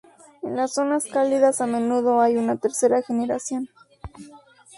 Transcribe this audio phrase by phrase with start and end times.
[0.41, 3.69] En las zonas cálidas a menudo hay una tercera generación.